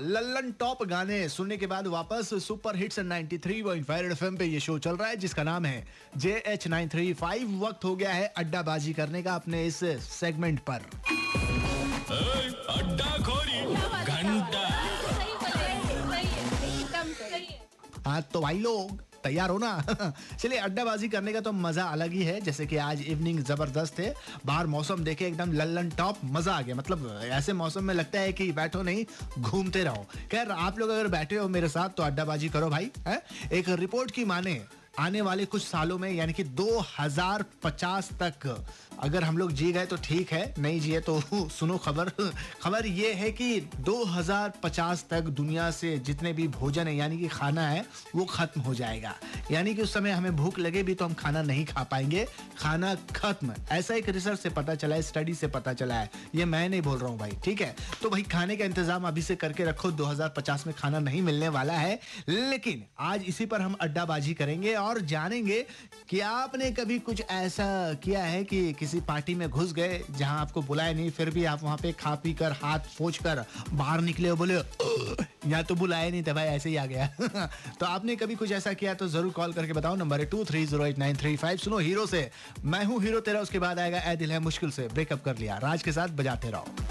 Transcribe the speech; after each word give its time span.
Lallan 0.00 0.50
top 0.60 0.82
गाने 0.88 1.28
सुनने 1.28 1.56
के 1.56 1.66
बाद 1.66 1.86
वापस 1.86 2.30
सुपर 2.44 2.76
हिट्स 2.76 2.98
93.5 3.00 4.10
एफएम 4.12 4.36
पे 4.36 4.44
ये 4.44 4.60
शो 4.60 4.78
चल 4.78 4.96
रहा 4.96 5.08
है 5.08 5.16
जिसका 5.16 5.42
नाम 5.42 5.64
है 5.64 5.86
J 6.16 6.32
H 6.46 6.66
nine 6.68 6.88
three 6.88 7.12
five. 7.12 7.54
वक्त 7.64 7.84
हो 7.84 7.94
गया 7.96 8.12
है 8.12 8.26
अड्डाबाजी 8.36 8.92
करने 8.92 9.22
का 9.22 9.34
अपने 9.34 9.64
इस 9.66 9.78
सेगमेंट 10.08 10.60
पर। 10.70 10.82
अड्डा 12.76 13.16
खोरी 13.24 13.60
घंटा। 14.04 14.64
हाँ 18.06 18.20
तो 18.32 18.40
भाई 18.40 18.58
लोग 18.58 19.00
तैयार 19.26 19.50
हो 19.50 19.58
ना 19.58 19.70
चलिए, 20.38 20.58
अड्डाबाजी 20.58 21.08
करने 21.08 21.32
का 21.32 21.40
तो 21.40 21.52
मज़ा 21.52 21.84
अलग 21.84 22.12
ही 22.12 22.22
है। 22.22 22.40
जैसे 22.40 22.66
कि 22.66 22.76
आज 22.76 23.02
इवनिंग 23.02 23.38
ज़बरदस्त 23.44 24.00
है। 24.00 24.14
बाहर 24.46 24.66
मौसम 24.66 25.04
देखे, 25.04 25.26
एकदम 25.26 25.52
लल्लन 25.52 25.90
टॉप, 25.90 26.18
मज़ा 26.24 26.52
आ 26.52 26.60
गया। 26.62 26.74
मतलब 26.74 27.20
ऐसे 27.24 27.52
मौसम 27.52 27.84
में 27.84 27.94
लगता 27.94 28.20
है 28.20 28.32
कि 28.32 28.50
बैठो 28.52 28.82
नहीं, 28.82 29.04
घूमते 29.38 29.84
रहो। 29.84 30.06
खैर, 30.30 30.50
आप 30.50 30.78
लोग 30.78 30.90
अगर 30.90 31.08
बैठे 31.08 31.36
हो 31.36 31.48
मेरे 31.48 31.68
साथ 31.68 31.88
तो 31.88 32.02
अड्डाबाजी 32.02 32.48
करो 32.48 32.70
भाई, 32.70 32.90
है? 33.06 33.22
एक 33.52 33.68
रिपोर्ट 33.68 34.10
की 34.10 34.24
माने 34.24 34.60
आने 34.98 35.20
वाले 35.20 35.44
कुछ 35.44 35.62
सालों 35.62 35.98
में, 35.98 36.12
यानी 36.12 36.32
कि 36.32 36.44
2050 36.44 38.10
तक, 38.22 38.64
अगर 39.00 39.24
हम 39.24 39.38
लोग 39.38 39.52
जी 39.52 39.72
गए 39.72 39.86
तो 39.86 39.96
ठीक 39.96 40.32
है, 40.32 40.54
नहीं 40.58 40.80
जिए 40.80 41.00
तो 41.00 41.20
सुनो 41.32 41.78
खबर। 41.78 42.32
खबर 42.62 42.86
ये 42.86 43.12
है 43.12 43.32
कि 43.32 43.60
2050 43.60 45.04
तक 45.10 45.20
दुनिया 45.20 45.70
से 45.70 45.98
जितने 45.98 46.32
भी 46.32 46.48
भोजन 46.48 46.86
है, 46.88 46.96
यानी 46.96 47.18
कि 47.18 47.28
खाना 47.28 47.68
है, 47.68 47.86
वो 48.16 48.24
खत्म 48.24 48.60
हो 48.60 48.74
जाएगा। 48.74 49.14
यानी 49.50 49.74
कि 49.74 49.82
उस 49.82 49.94
समय 49.94 50.10
हमें 50.10 50.36
भूख 50.36 50.58
लगे 50.58 50.82
भी 50.82 50.94
तो 50.94 51.04
हम 51.04 51.14
खाना 51.14 51.42
नहीं 51.42 51.64
खा 51.64 51.82
पाएँगे। 51.82 52.26
खाना 52.58 52.94
खत्म। 52.94 53.54
ऐसा 53.70 53.94
एक 53.94 54.08
रिसर्च 54.08 54.40
से 54.40 54.48
पता 54.48 54.74
चला 54.74 54.96
है 54.96 55.02
स्टडी 55.02 55.34
से 55.34 55.46
पता 55.46 55.72
चला 55.72 55.94
है। 55.94 56.10
ये 56.34 56.44
मैं 56.44 56.68
नहीं 56.68 56.82
बोल 56.82 56.98
रहा 56.98 57.08
हूँ 57.08 57.18
भाई, 57.18 57.32
ठीक 57.44 57.60
है? 57.60 57.76
तो 58.02 58.10
भाई, 58.10 58.22
खाने 58.22 58.56
का 58.56 58.64
इंतज़ाम 58.64 59.08
अभी 59.08 59.22
से 59.22 59.36
करके 59.36 59.64
रखो 59.64 59.90
2050 59.90 60.66
में 60.66 60.74
खाना 60.78 60.98
नहीं 60.98 61.22
मिलने 61.22 61.48
वाला 61.48 61.72
है। 61.72 62.00
लेकिन 62.28 62.84
आज 63.00 63.22
इसी 63.22 63.46
पर 63.46 63.60
हम 63.60 63.76
अड्डाबाजी 63.80 64.34
करेंगे 64.34 64.74
और 64.74 64.85
जानेंगे 65.00 65.64
कि 66.10 66.20
आपने 66.20 66.70
कभी 66.70 66.98
कुछ 66.98 67.22
ऐसा 67.22 67.92
किया 67.94 68.22
है 68.22 68.42
कि 68.44 68.72
किसी 68.72 69.00
पार्टी 69.00 69.34
में 69.34 69.48
घुस 69.48 69.72
गए 69.72 70.00
जहाँ 70.10 70.40
आपको 70.40 70.62
बुलाया 70.62 70.92
नहीं, 70.92 71.10
फिर 71.10 71.30
भी 71.30 71.44
आप 71.44 71.62
वहाँ 71.62 71.76
पे 71.76 71.92
खा 71.92 72.14
पी 72.14 72.32
कर, 72.34 72.52
हाथ 72.52 72.78
फोच 72.96 73.18
कर 73.18 73.44
बाहर 73.72 74.00
निकले 74.00 74.28
हो 74.28 74.36
बोले 74.36 74.54
यहाँ 74.54 75.62
तो 75.64 75.74
बुलाया 75.74 76.10
नहीं 76.10 76.22
था 76.22 76.32
भाई, 76.32 76.46
ऐसे 76.46 76.68
ही 76.68 76.76
आ 76.76 76.86
गया। 76.86 77.06
तो 77.80 77.86
आपने 77.86 78.16
कभी 78.16 78.34
कुछ 78.34 78.52
ऐसा 78.52 78.72
किया 78.72 78.94
तो 78.94 79.08
ज़रूर 79.08 79.32
कॉल 79.32 79.52
करके 79.52 79.72
बताओ। 79.72 79.96
नंबर 79.96 80.20
है 80.20 80.26
two 80.26 80.44
three 80.44 80.64
zero 80.66 80.86
eight 80.86 80.98
nine 80.98 81.16
three 81.16 81.36
five. 81.36 81.56
सुनो 81.58 81.78
हीरो 81.78 82.06
से। 82.06 82.30
मैं 82.64 82.84
हूँ 82.84 83.02
हीरो, 83.02 83.20
तेरा 83.20 83.40
उसके 83.40 83.58
बाद 83.58 83.78
आएगा 83.78 83.98
ए 84.00 84.16
दिल 84.16 84.32
है 84.32 84.38
मुश्किल 84.40 84.70
से। 84.70 84.88
ब्रेकअप 84.88 85.24
कर 85.24 85.38
लिया। 85.38 85.58
राज 85.58 85.82
के 85.82 85.92
साथ 85.92 86.08
बजाते 86.18 86.50
रहो। 86.50 86.85